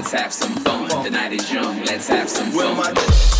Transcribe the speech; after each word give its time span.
let's 0.00 0.12
have 0.12 0.32
some 0.32 0.54
fun. 0.64 0.88
The 1.04 1.10
night 1.10 1.34
is 1.34 1.52
young, 1.52 1.84
let's 1.84 2.08
have 2.08 2.26
some 2.30 2.50
fun. 2.52 3.39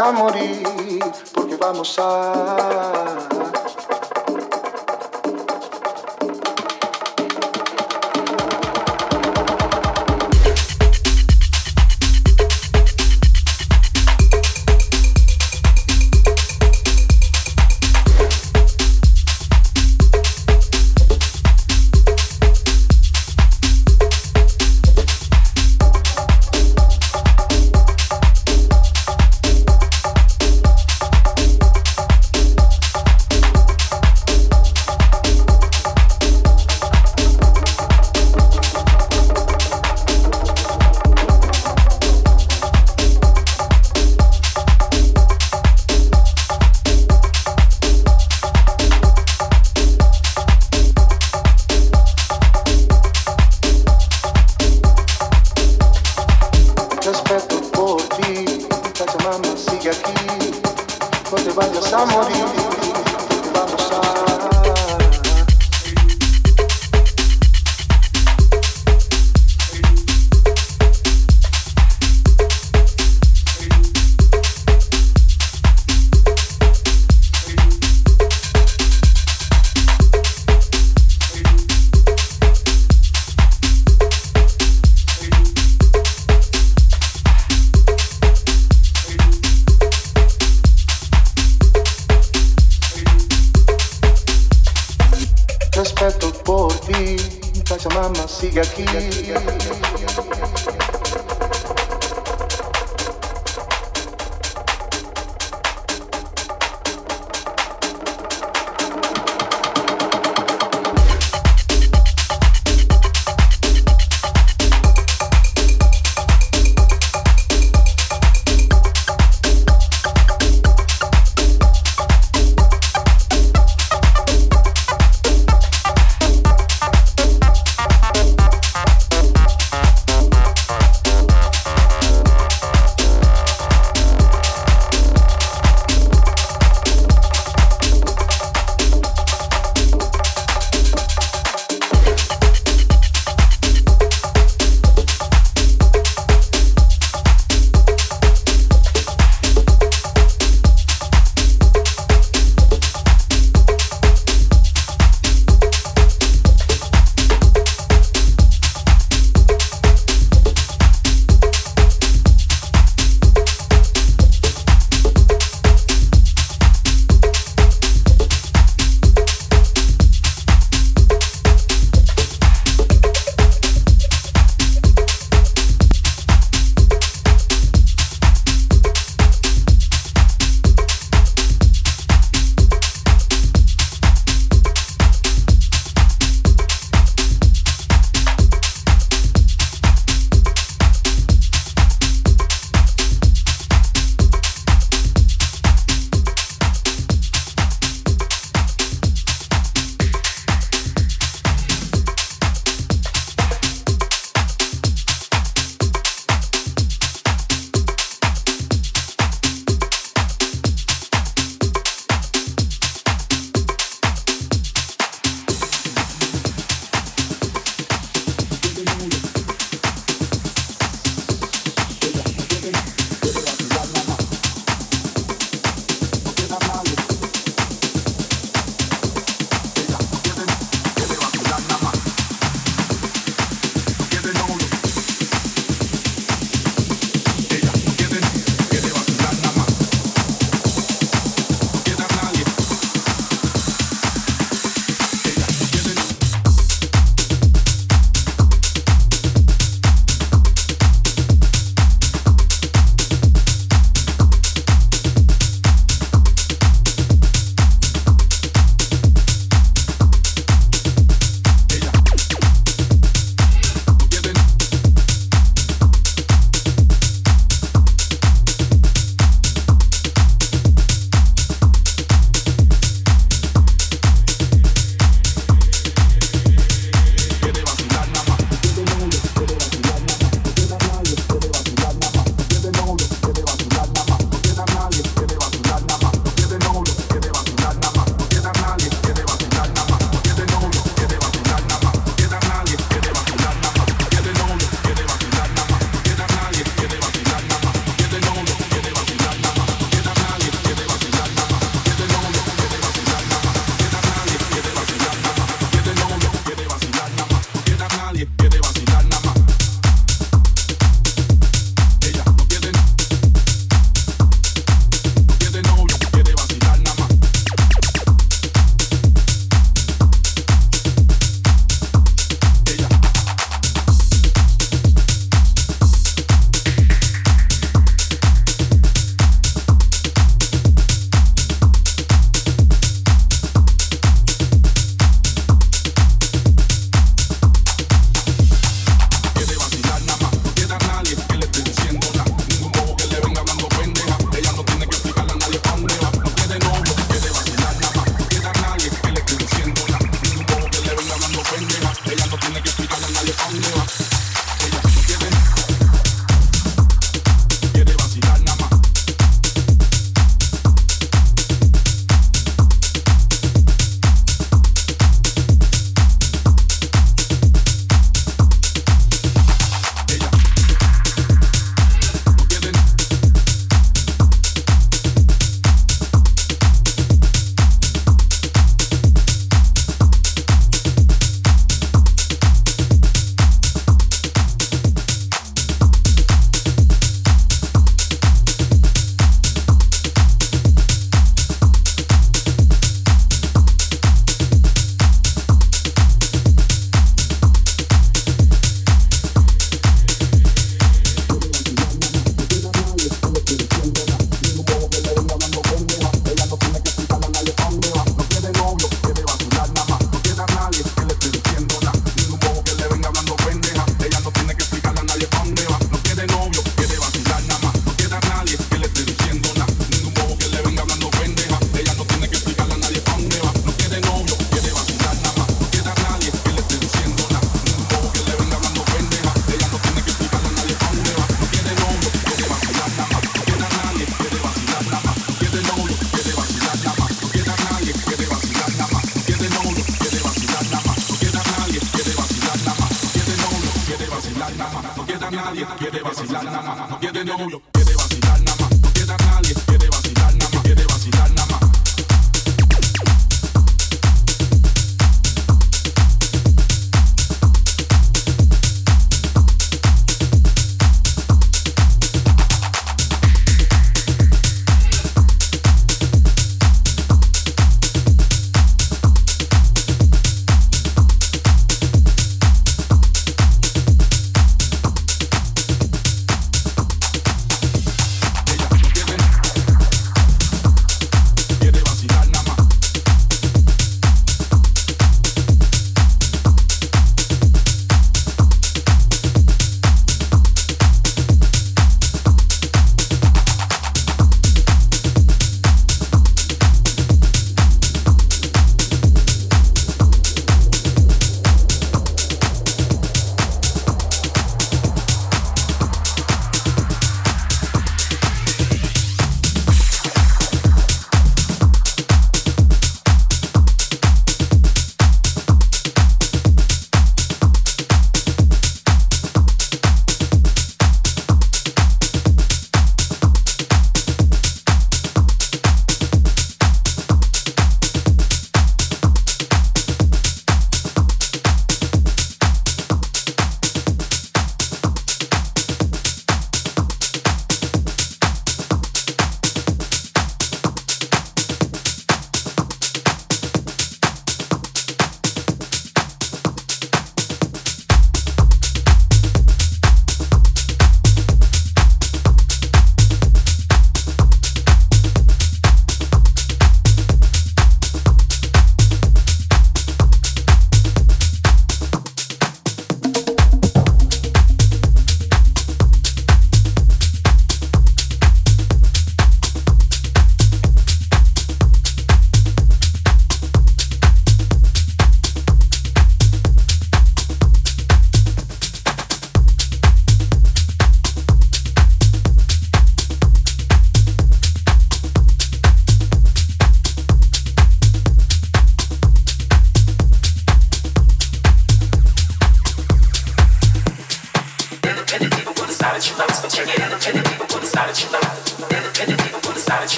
Morir, 0.00 0.71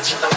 아, 0.00 0.02
가르친다. 0.02 0.29